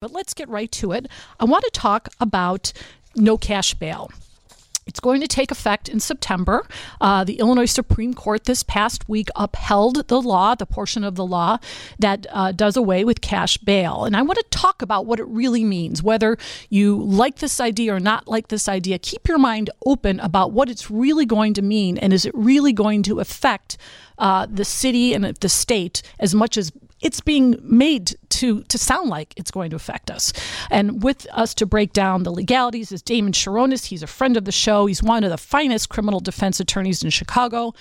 [0.00, 1.08] But let's get right to it.
[1.40, 2.72] I want to talk about
[3.16, 4.10] no cash bail.
[4.86, 6.64] It's going to take effect in September.
[7.00, 11.26] Uh, the Illinois Supreme Court this past week upheld the law, the portion of the
[11.26, 11.58] law
[11.98, 14.04] that uh, does away with cash bail.
[14.04, 16.38] And I want to talk about what it really means, whether
[16.70, 19.00] you like this idea or not like this idea.
[19.00, 22.72] Keep your mind open about what it's really going to mean and is it really
[22.72, 23.76] going to affect
[24.18, 29.10] uh, the city and the state as much as it's being made to to sound
[29.10, 30.32] like it's going to affect us.
[30.70, 33.86] And with us to break down the legalities is Damon Cheronis.
[33.86, 34.86] He's a friend of the show.
[34.86, 37.74] He's one of the finest criminal defense attorneys in Chicago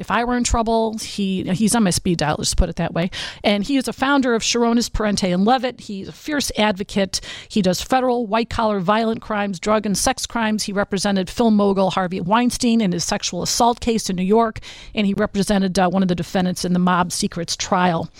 [0.00, 2.36] if I were in trouble, he he's on my speed dial.
[2.38, 3.10] Let's put it that way.
[3.44, 5.80] And he is a founder of Cheronis, Parente, and Levitt.
[5.80, 7.20] He's a fierce advocate.
[7.48, 10.64] He does federal white collar violent crimes, drug and sex crimes.
[10.64, 14.60] He represented film mogul Harvey Weinstein in his sexual assault case in New York,
[14.94, 18.10] and he represented uh, one of the defendants in the mob secrets trial.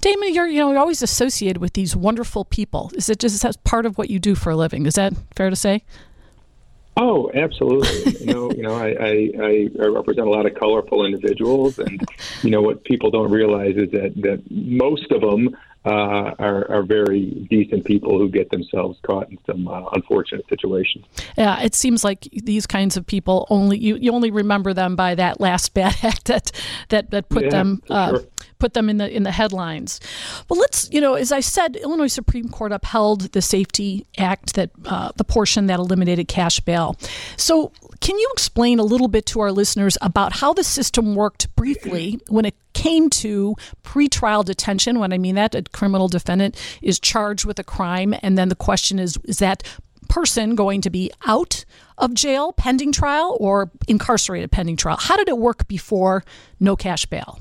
[0.00, 2.90] Damon, you're you know you're always associated with these wonderful people.
[2.94, 4.86] Is it just part of what you do for a living?
[4.86, 5.82] Is that fair to say?
[6.96, 8.16] Oh, absolutely.
[8.26, 12.00] you know, you know, I, I, I represent a lot of colorful individuals, and
[12.42, 16.82] you know what people don't realize is that that most of them uh, are, are
[16.82, 21.04] very decent people who get themselves caught in some uh, unfortunate situations.
[21.36, 25.14] Yeah, it seems like these kinds of people only you, you only remember them by
[25.14, 26.52] that last bad act that
[26.88, 28.24] that that put yeah, them uh, sure
[28.58, 30.00] put them in the in the headlines.
[30.48, 34.70] Well, let's you know, as I said, Illinois Supreme Court upheld the Safety Act that
[34.84, 36.96] uh, the portion that eliminated cash bail.
[37.36, 41.54] So, can you explain a little bit to our listeners about how the system worked
[41.56, 45.00] briefly when it came to pretrial detention?
[45.00, 48.54] When I mean that, a criminal defendant is charged with a crime, and then the
[48.54, 49.64] question is, is that
[50.08, 51.64] person going to be out
[51.98, 54.96] of jail pending trial or incarcerated pending trial?
[54.98, 56.24] How did it work before
[56.60, 57.40] no cash bail?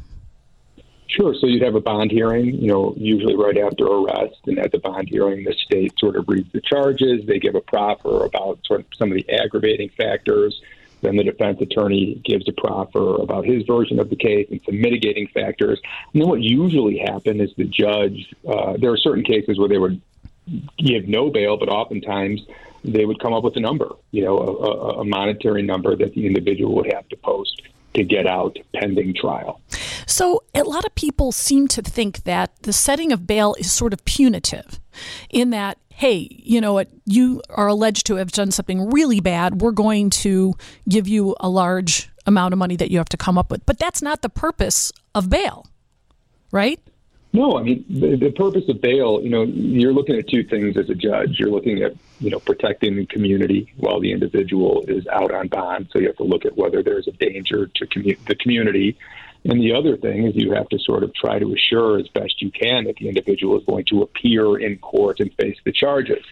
[1.08, 1.34] Sure.
[1.40, 4.38] So you'd have a bond hearing, you know, usually right after arrest.
[4.48, 7.26] And at the bond hearing, the state sort of reads the charges.
[7.28, 10.60] They give a proffer about sort of some of the aggravating factors.
[11.02, 14.82] Then the defense attorney gives a proffer about his version of the case and some
[14.82, 15.80] mitigating factors.
[16.14, 19.78] And then what usually happens is the judge, uh, there are certain cases where they
[19.78, 20.02] would
[20.78, 22.42] give no bail, but oftentimes
[22.84, 26.26] they would come up with a number, you know, a, a monetary number that the
[26.26, 27.62] individual would have to post
[27.94, 29.60] to get out pending trial.
[30.06, 33.92] So, a lot of people seem to think that the setting of bail is sort
[33.92, 34.80] of punitive
[35.30, 39.62] in that, hey, you know what, you are alleged to have done something really bad.
[39.62, 40.56] We're going to
[40.88, 43.66] give you a large amount of money that you have to come up with.
[43.66, 45.66] But that's not the purpose of bail,
[46.52, 46.80] right?
[47.34, 49.22] No, I mean the, the, purpose of bail.
[49.22, 51.40] You know, you're looking at two things as a judge.
[51.40, 55.90] You're looking at you know protecting the community while the individual is out on bond.
[55.92, 58.98] So you have to look at whether there's a danger to commu- the community.
[59.48, 62.42] And the other thing is you have to sort of try to assure as best
[62.42, 66.24] you can that the individual is going to appear in court and face the charges.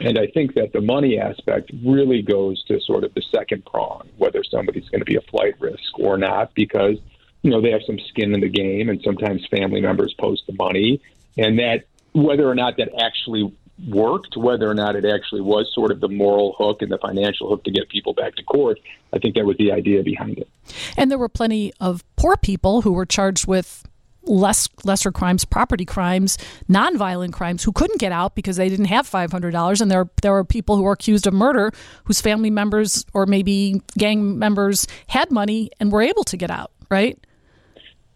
[0.00, 4.08] And I think that the money aspect really goes to sort of the second prong,
[4.18, 6.98] whether somebody's going to be a flight risk or not, because
[7.44, 10.54] you know, they have some skin in the game, and sometimes family members post the
[10.54, 11.00] money,
[11.36, 13.54] and that whether or not that actually
[13.88, 17.48] worked, whether or not it actually was sort of the moral hook and the financial
[17.48, 18.78] hook to get people back to court,
[19.12, 20.48] I think that was the idea behind it.
[20.96, 23.84] And there were plenty of poor people who were charged with
[24.26, 29.06] less lesser crimes, property crimes, nonviolent crimes who couldn't get out because they didn't have
[29.06, 31.72] five hundred dollars, and there there were people who were accused of murder
[32.04, 36.70] whose family members or maybe gang members had money and were able to get out,
[36.90, 37.18] right?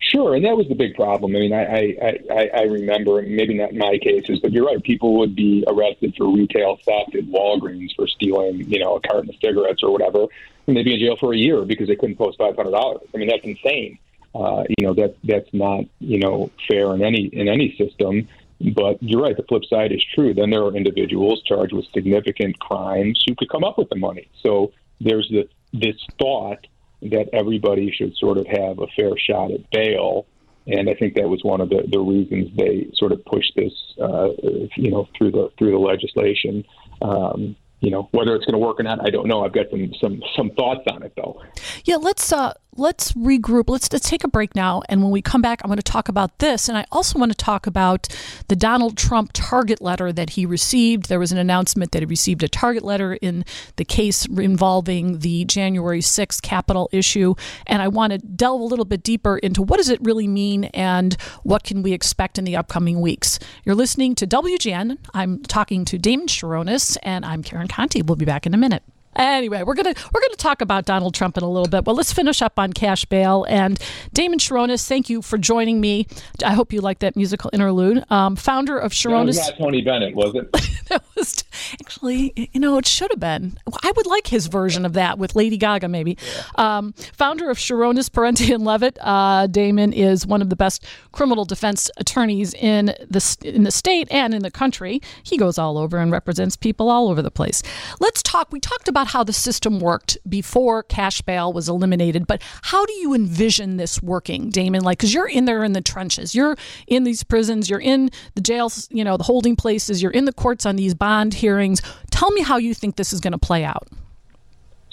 [0.09, 1.37] Sure, and that was the big problem.
[1.37, 4.83] I mean, I, I, I, remember, maybe not in my cases, but you're right.
[4.83, 9.29] People would be arrested for retail theft at Walgreens for stealing, you know, a carton
[9.29, 10.25] of cigarettes or whatever,
[10.67, 13.07] and they'd be in jail for a year because they couldn't post five hundred dollars.
[13.15, 13.99] I mean, that's insane.
[14.35, 18.29] Uh, you know, that that's not you know fair in any in any system.
[18.61, 19.37] But you're right.
[19.37, 20.33] The flip side is true.
[20.33, 24.29] Then there are individuals charged with significant crimes who could come up with the money.
[24.43, 26.67] So there's this this thought
[27.03, 30.27] that everybody should sort of have a fair shot at bail.
[30.67, 33.73] And I think that was one of the, the reasons they sort of pushed this,
[34.01, 34.29] uh,
[34.77, 36.65] you know, through the through the legislation.
[37.01, 39.45] Um, you know whether it's going to work or not, I don't know.
[39.45, 41.41] I've got some some some thoughts on it though.
[41.85, 43.65] Yeah, let's uh, let's regroup.
[43.69, 44.83] Let's, let's take a break now.
[44.89, 46.69] And when we come back, I'm going to talk about this.
[46.69, 48.09] And I also want to talk about
[48.47, 51.09] the Donald Trump target letter that he received.
[51.09, 53.45] There was an announcement that he received a target letter in
[53.77, 57.35] the case involving the January 6th Capitol issue.
[57.67, 60.65] And I want to delve a little bit deeper into what does it really mean
[60.67, 63.39] and what can we expect in the upcoming weeks.
[63.65, 64.99] You're listening to WGN.
[65.15, 68.03] I'm talking to Damon Cheronis, and I'm Karen Conti.
[68.03, 68.83] We'll be back in a minute.
[69.17, 72.13] Anyway, we're gonna we're gonna talk about Donald Trump in a little bit, but let's
[72.13, 73.45] finish up on cash bail.
[73.49, 73.79] And
[74.13, 76.07] Damon Cheronis, thank you for joining me.
[76.45, 78.05] I hope you like that musical interlude.
[78.11, 79.37] Um, founder of Cheronis.
[79.37, 80.53] That was Tony Bennett, was it?
[80.89, 83.59] that was actually, you know, it should have been.
[83.83, 86.17] I would like his version of that with Lady Gaga, maybe.
[86.57, 91.45] Um, founder of Cheronis, Parente, and Levitt, uh, Damon is one of the best criminal
[91.45, 95.01] defense attorneys in the in the state and in the country.
[95.23, 97.63] He goes all over and represents people all over the place.
[98.01, 98.53] Let's talk.
[98.53, 102.93] We talked about how the system worked before cash bail was eliminated, but how do
[102.95, 104.83] you envision this working, Damon?
[104.83, 106.57] Like, because you're in there in the trenches, you're
[106.87, 110.33] in these prisons, you're in the jails, you know, the holding places, you're in the
[110.33, 111.83] courts on these bond hearings.
[112.11, 113.89] Tell me how you think this is going to play out.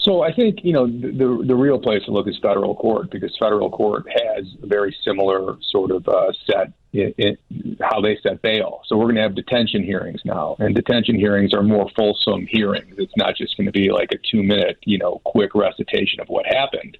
[0.06, 3.10] So I think you know the, the, the real place to look is federal court
[3.10, 8.16] because federal court has a very similar sort of uh, set in, in how they
[8.22, 8.82] set bail.
[8.86, 12.94] So we're going to have detention hearings now, and detention hearings are more fulsome hearings.
[12.98, 16.28] It's not just going to be like a two minute you know quick recitation of
[16.28, 16.96] what happened.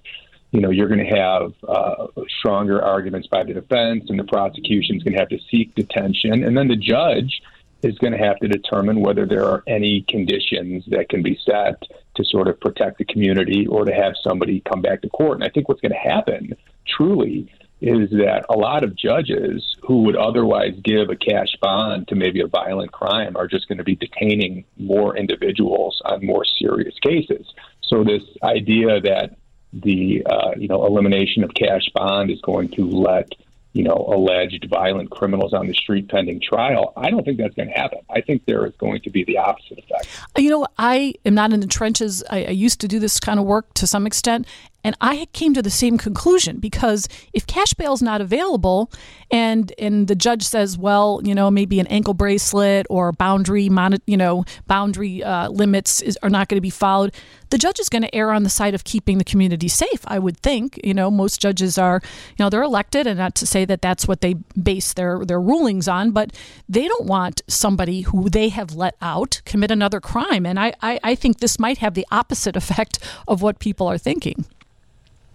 [0.51, 2.07] You know, you're going to have uh,
[2.39, 6.43] stronger arguments by the defense, and the prosecution is going to have to seek detention,
[6.43, 7.41] and then the judge
[7.83, 11.83] is going to have to determine whether there are any conditions that can be set
[12.17, 15.37] to sort of protect the community or to have somebody come back to court.
[15.37, 16.55] And I think what's going to happen
[16.85, 22.15] truly is that a lot of judges who would otherwise give a cash bond to
[22.15, 26.95] maybe a violent crime are just going to be detaining more individuals on more serious
[26.99, 27.45] cases.
[27.83, 29.37] So this idea that
[29.73, 33.31] the uh, you know elimination of cash bond is going to let
[33.77, 36.93] you know, alleged violent criminals on the street pending trial.
[36.97, 37.99] I don't think that's going to happen.
[38.09, 40.07] I think there is going to be the opposite effect.
[40.35, 42.23] You know, I am not in the trenches.
[42.31, 44.47] I, I used to do this kind of work to some extent,
[44.87, 48.89] and I came to the same conclusion because if cash bail is not available,
[49.29, 54.01] and and the judge says, well, you know, maybe an ankle bracelet or boundary, mon-
[54.05, 57.13] you know, boundary uh, limits is, are not going to be followed,
[57.49, 60.05] the judge is going to err on the side of keeping the community safe.
[60.05, 60.79] I would think.
[60.85, 61.99] You know, most judges are,
[62.37, 65.41] you know, they're elected, and not to say that that's what they base their their
[65.41, 66.31] rulings on, but
[66.69, 70.45] they don't want somebody who they have let out commit another crime.
[70.45, 73.97] And I, I, I think this might have the opposite effect of what people are
[73.97, 74.45] thinking.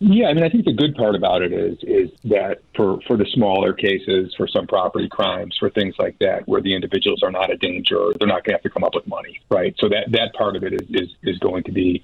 [0.04, 3.16] Yeah, I mean, I think the good part about it is is that for for
[3.16, 7.30] the smaller cases, for some property crimes, for things like that, where the individuals are
[7.30, 9.76] not a danger, they're not going to have to come up with money, right?
[9.78, 12.02] So that that part of it is is, is going to be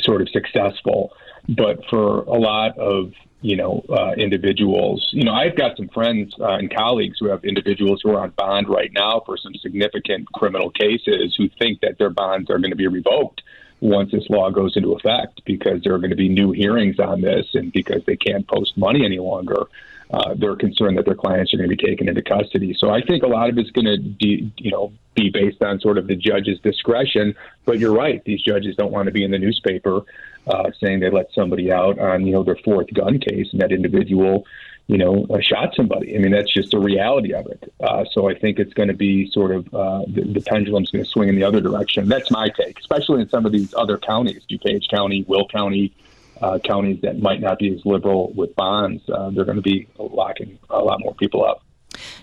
[0.00, 1.12] sort of successful.
[1.46, 3.12] But for a lot of
[3.42, 7.44] you know uh, individuals, you know, I've got some friends uh, and colleagues who have
[7.44, 11.98] individuals who are on bond right now for some significant criminal cases who think that
[11.98, 13.42] their bonds are going to be revoked
[13.84, 17.20] once this law goes into effect because there are going to be new hearings on
[17.20, 19.66] this and because they can't post money any longer.
[20.10, 22.74] Uh, they're concerned that their clients are going to be taken into custody.
[22.78, 25.80] So I think a lot of it's going to be, you know, be based on
[25.80, 27.34] sort of the judge's discretion.
[27.66, 30.02] But you're right; these judges don't want to be in the newspaper
[30.46, 33.72] uh, saying they let somebody out on, you know, their fourth gun case, and that
[33.72, 34.46] individual
[34.86, 36.14] you know, uh, shot somebody.
[36.14, 37.72] I mean, that's just the reality of it.
[37.80, 41.04] Uh, so I think it's going to be sort of uh, the, the pendulum's going
[41.04, 42.08] to swing in the other direction.
[42.08, 45.94] That's my take, especially in some of these other counties, DuPage County, Will County,
[46.42, 49.02] uh, counties that might not be as liberal with bonds.
[49.08, 51.63] Uh, they're going to be locking a lot more people up.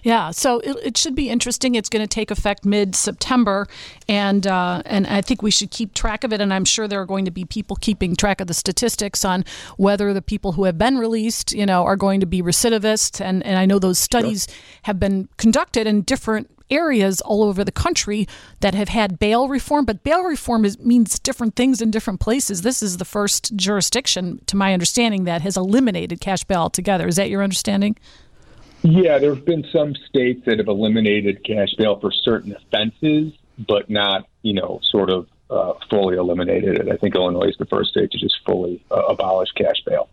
[0.03, 1.75] Yeah, so it, it, should be interesting.
[1.75, 3.67] It's going to take effect mid September,
[4.07, 6.41] and uh, and I think we should keep track of it.
[6.41, 9.45] And I'm sure there are going to be people keeping track of the statistics on
[9.77, 13.21] whether the people who have been released, you know, are going to be recidivists.
[13.21, 14.57] And and I know those studies sure.
[14.83, 18.27] have been conducted in different areas all over the country
[18.61, 22.61] that have had bail reform, but bail reform is, means different things in different places.
[22.61, 27.07] This is the first jurisdiction, to my understanding, that has eliminated cash bail altogether.
[27.07, 27.97] Is that your understanding?
[28.83, 33.33] Yeah, there have been some states that have eliminated cash bail for certain offenses,
[33.67, 36.89] but not, you know, sort of uh, fully eliminated it.
[36.89, 40.09] I think Illinois is the first state to just fully uh, abolish cash bail.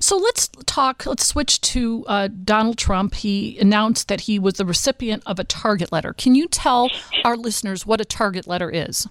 [0.00, 3.14] So let's talk, let's switch to uh, Donald Trump.
[3.14, 6.12] He announced that he was the recipient of a target letter.
[6.12, 6.90] Can you tell
[7.24, 9.08] our listeners what a target letter is?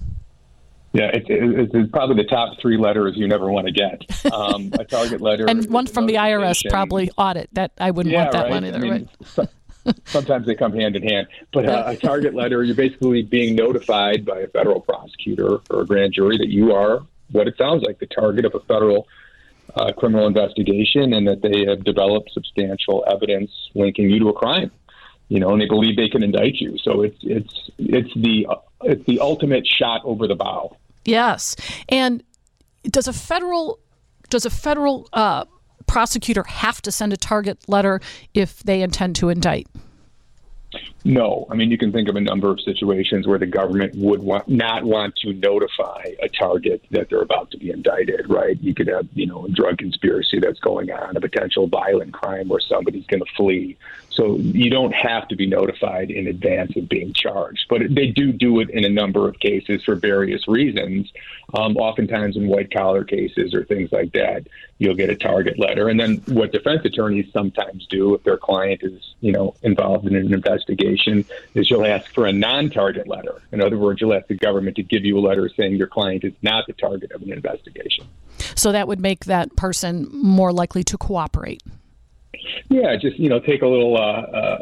[0.94, 4.34] Yeah, it, it, it's probably the top three letters you never want to get.
[4.34, 7.50] Um, a target letter, and one from the IRS probably audit.
[7.54, 8.52] That I wouldn't yeah, want that right?
[8.52, 8.78] one either.
[8.78, 9.28] I mean, right?
[9.28, 9.48] so,
[10.06, 11.28] sometimes they come hand in hand.
[11.52, 15.86] But uh, a target letter, you're basically being notified by a federal prosecutor or a
[15.86, 17.02] grand jury that you are
[17.32, 19.08] what it sounds like the target of a federal
[19.76, 24.72] uh, criminal investigation, and that they have developed substantial evidence linking you to a crime.
[25.30, 26.78] You know, and they believe they can indict you.
[26.78, 28.48] So it's it's it's the
[28.84, 30.76] it's the ultimate shot over the bow.
[31.06, 31.56] Yes,
[31.90, 32.24] and
[32.84, 33.80] does a federal
[34.30, 35.46] does a federal uh,
[35.88, 38.02] prosecutor have to send a target letter
[38.34, 39.68] if they intend to indict?
[41.08, 44.22] No, I mean you can think of a number of situations where the government would
[44.22, 48.30] want, not want to notify a target that they're about to be indicted.
[48.30, 48.60] Right?
[48.60, 52.50] You could have you know a drug conspiracy that's going on, a potential violent crime
[52.50, 53.78] where somebody's going to flee.
[54.10, 58.34] So you don't have to be notified in advance of being charged, but they do
[58.34, 61.14] do it in a number of cases for various reasons.
[61.54, 64.48] Um, oftentimes in white collar cases or things like that,
[64.80, 68.82] you'll get a target letter, and then what defense attorneys sometimes do if their client
[68.84, 73.42] is you know involved in an investigation investigation is you'll ask for a non-target letter.
[73.52, 76.24] In other words, you'll ask the government to give you a letter saying your client
[76.24, 78.08] is not the target of an investigation.
[78.56, 81.62] So that would make that person more likely to cooperate.
[82.70, 84.60] Yeah, just you know, take a little, uh, uh,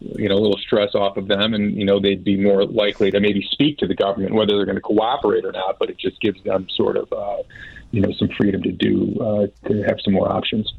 [0.00, 3.10] you know, a little stress off of them, and you know, they'd be more likely
[3.10, 5.78] to maybe speak to the government, whether they're going to cooperate or not.
[5.78, 7.42] But it just gives them sort of, uh,
[7.90, 10.72] you know, some freedom to do uh, to have some more options.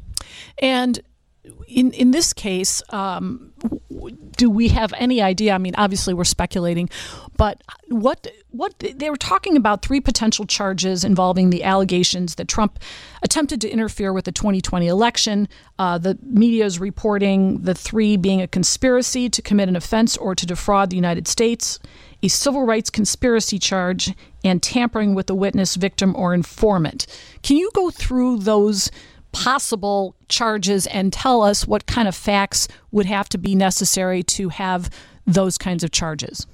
[0.58, 1.00] And
[1.66, 3.52] in in this case, um,
[4.36, 5.52] do we have any idea?
[5.52, 6.88] I mean, obviously we're speculating,
[7.36, 12.78] but what what they were talking about three potential charges involving the allegations that Trump
[13.22, 15.48] attempted to interfere with the 2020 election.
[15.78, 20.34] Uh, the media is reporting the three being a conspiracy to commit an offense or
[20.34, 21.78] to defraud the United States,
[22.22, 27.06] a civil rights conspiracy charge, and tampering with a witness, victim, or informant.
[27.42, 28.90] Can you go through those?
[29.42, 34.48] Possible charges and tell us what kind of facts would have to be necessary to
[34.48, 34.90] have
[35.26, 36.46] those kinds of charges?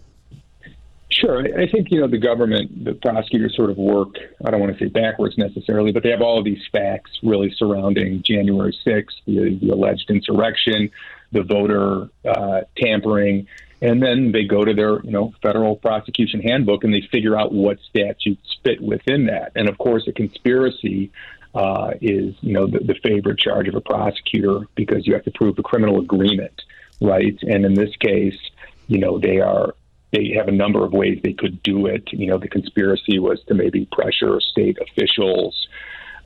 [1.10, 1.40] Sure.
[1.58, 4.84] I think, you know, the government, the prosecutors sort of work, I don't want to
[4.84, 9.56] say backwards necessarily, but they have all of these facts really surrounding January 6th, the,
[9.60, 10.90] the alleged insurrection,
[11.30, 13.46] the voter uh, tampering,
[13.80, 17.52] and then they go to their, you know, federal prosecution handbook and they figure out
[17.52, 19.52] what statutes fit within that.
[19.54, 21.12] And of course, a conspiracy
[21.54, 25.30] uh, is you know the, the favorite charge of a prosecutor because you have to
[25.30, 26.62] prove a criminal agreement,
[27.00, 27.38] right?
[27.42, 28.38] And in this case,
[28.86, 29.74] you know they are
[30.12, 32.12] they have a number of ways they could do it.
[32.12, 35.66] You know, the conspiracy was to maybe pressure state officials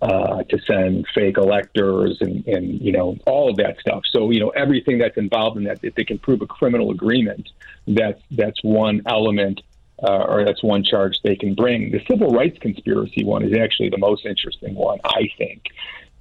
[0.02, 4.02] uh, to send fake electors and, and, you know, all of that stuff.
[4.12, 7.48] So, you know, everything that's involved in that, if they can prove a criminal agreement,
[7.86, 9.62] that's, that's one element
[10.02, 11.90] uh, or that's one charge they can bring.
[11.90, 15.64] The civil rights conspiracy one is actually the most interesting one, I think,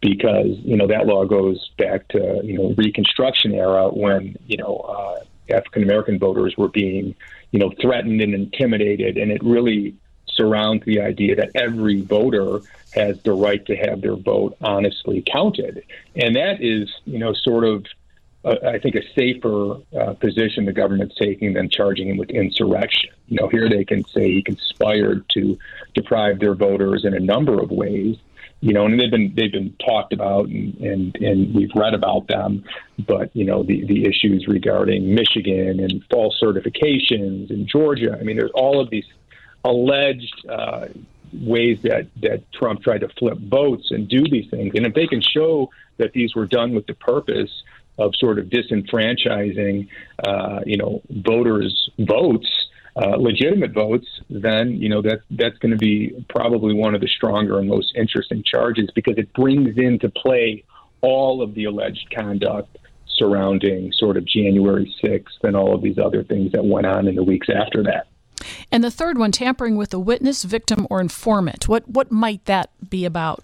[0.02, 4.78] because you know that law goes back to you know Reconstruction era when you know
[4.78, 7.16] uh, African American voters were being
[7.52, 9.96] you know threatened and intimidated, and it really
[10.28, 12.60] surrounds the idea that every voter
[12.94, 15.84] has the right to have their vote honestly counted,
[16.16, 17.86] and that is you know sort of
[18.48, 23.10] I think, a safer uh, position the government's taking than charging him with insurrection.
[23.28, 25.58] You know, here they can say he conspired to
[25.94, 28.18] deprive their voters in a number of ways.
[28.60, 32.28] You know, and they've been they've been talked about and, and, and we've read about
[32.28, 32.64] them,
[33.06, 38.18] but you know the the issues regarding Michigan and false certifications in Georgia.
[38.20, 39.06] I mean, there's all of these
[39.64, 40.88] alleged uh,
[41.34, 44.74] ways that that Trump tried to flip votes and do these things.
[44.76, 47.52] And if they can show that these were done with the purpose
[47.98, 49.88] of sort of disenfranchising,
[50.26, 52.48] uh, you know, voters' votes,
[52.96, 57.08] uh, legitimate votes, then you know that that's going to be probably one of the
[57.08, 60.64] stronger and most interesting charges because it brings into play
[61.02, 62.78] all of the alleged conduct
[63.18, 67.16] surrounding sort of January 6th and all of these other things that went on in
[67.16, 68.08] the weeks after that.
[68.72, 71.68] And the third one, tampering with a witness, victim, or informant.
[71.68, 73.44] What what might that be about?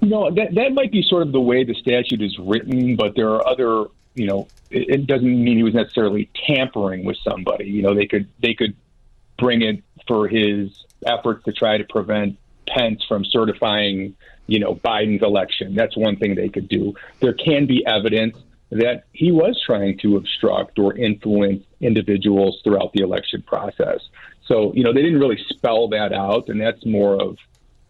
[0.00, 3.30] No, that that might be sort of the way the statute is written, but there
[3.30, 7.66] are other, you know, it, it doesn't mean he was necessarily tampering with somebody.
[7.66, 8.76] You know, they could they could
[9.38, 14.14] bring it for his efforts to try to prevent Pence from certifying,
[14.46, 15.74] you know, Biden's election.
[15.74, 16.94] That's one thing they could do.
[17.20, 18.36] There can be evidence
[18.70, 24.00] that he was trying to obstruct or influence individuals throughout the election process.
[24.46, 27.38] So, you know, they didn't really spell that out, and that's more of,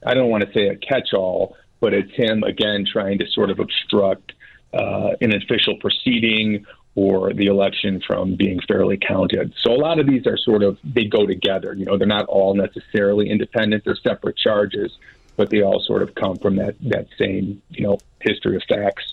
[0.05, 3.51] I don't want to say a catch all, but it's him again trying to sort
[3.51, 4.33] of obstruct
[4.73, 6.65] uh, an official proceeding
[6.95, 9.53] or the election from being fairly counted.
[9.61, 11.75] So a lot of these are sort of they go together.
[11.75, 14.97] You know, they're not all necessarily independent; they're separate charges,
[15.37, 19.05] but they all sort of come from that that same you know history of facts.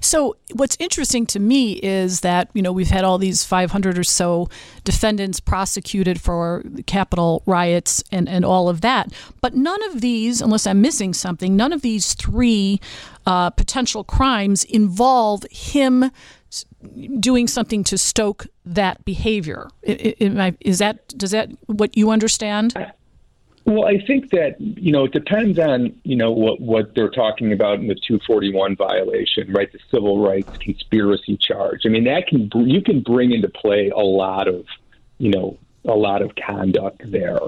[0.00, 4.04] So, what's interesting to me is that, you know, we've had all these 500 or
[4.04, 4.48] so
[4.84, 9.12] defendants prosecuted for Capitol riots and, and all of that.
[9.40, 12.80] But none of these, unless I'm missing something, none of these three
[13.26, 16.10] uh, potential crimes involve him
[17.20, 19.68] doing something to stoke that behavior.
[19.82, 22.74] Is that, does that what you understand?
[23.64, 27.52] Well, I think that you know it depends on you know what what they're talking
[27.52, 29.70] about in the 241 violation, right?
[29.70, 31.82] The civil rights conspiracy charge.
[31.84, 34.66] I mean, that can you can bring into play a lot of
[35.18, 37.38] you know a lot of conduct there,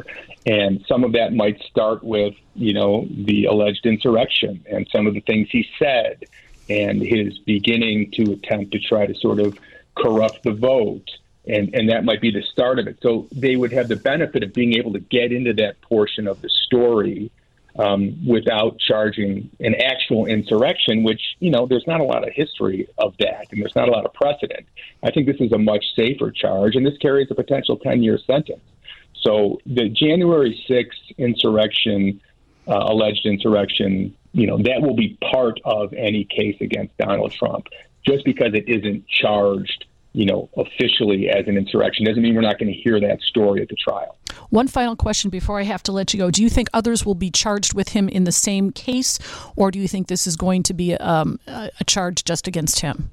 [0.47, 5.14] and some of that might start with you know the alleged insurrection and some of
[5.14, 6.25] the things he said
[6.68, 9.56] and his beginning to attempt to try to sort of
[9.97, 11.11] corrupt the vote
[11.46, 12.98] and and that might be the start of it.
[13.02, 16.40] So they would have the benefit of being able to get into that portion of
[16.40, 17.30] the story
[17.76, 22.88] um, without charging an actual insurrection, which you know there's not a lot of history
[22.98, 24.66] of that, and there's not a lot of precedent.
[25.02, 28.62] I think this is a much safer charge, and this carries a potential 10-year sentence.
[29.20, 32.20] So the January 6th insurrection,
[32.68, 37.68] uh, alleged insurrection, you know, that will be part of any case against Donald Trump,
[38.06, 42.06] just because it isn't charged you know, officially as an insurrection.
[42.06, 44.16] Doesn't mean we're not going to hear that story at the trial.
[44.50, 46.30] One final question before I have to let you go.
[46.30, 49.18] Do you think others will be charged with him in the same case,
[49.56, 53.11] or do you think this is going to be um, a charge just against him?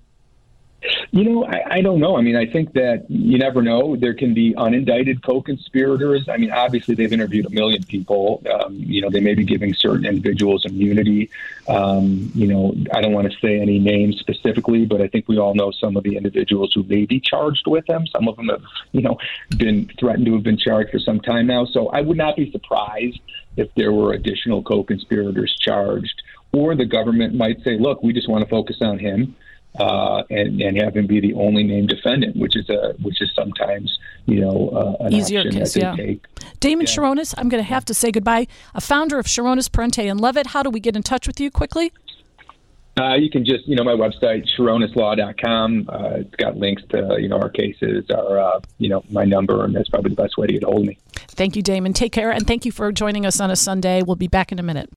[1.11, 2.17] You know, I, I don't know.
[2.17, 3.95] I mean, I think that you never know.
[3.95, 6.27] There can be unindicted co-conspirators.
[6.27, 8.41] I mean, obviously they've interviewed a million people.
[8.51, 11.29] Um, you know, they may be giving certain individuals immunity.
[11.67, 15.37] Um, you know, I don't want to say any names specifically, but I think we
[15.37, 18.07] all know some of the individuals who may be charged with them.
[18.07, 19.17] Some of them have, you know,
[19.57, 21.65] been threatened to have been charged for some time now.
[21.65, 23.19] So I would not be surprised
[23.55, 26.23] if there were additional co-conspirators charged,
[26.53, 29.35] or the government might say, "Look, we just want to focus on him."
[29.79, 33.31] Uh, and, and have him be the only named defendant, which is a which is
[33.33, 35.77] sometimes you know uh, an easier case.
[35.77, 35.95] Yeah.
[35.95, 36.25] Take.
[36.59, 36.91] Damon yeah.
[36.91, 38.47] Cheronis, I'm going to have to say goodbye.
[38.75, 40.47] A founder of Cheronis Parente and Levitt.
[40.47, 41.93] How do we get in touch with you quickly?
[42.99, 45.89] Uh, you can just, you know, my website, CheronisLaw.com.
[45.89, 49.63] Uh, it's got links to, you know, our cases, our, uh, you know, my number,
[49.63, 50.97] and that's probably the best way to get a hold of me.
[51.13, 51.93] Thank you, Damon.
[51.93, 54.03] Take care, and thank you for joining us on a Sunday.
[54.03, 54.89] We'll be back in a minute.